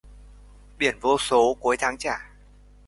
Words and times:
Biên 0.77 0.99
vô 0.99 1.17
sổ, 1.17 1.53
cuối 1.59 1.77
tháng 1.79 1.97
trả 1.97 2.29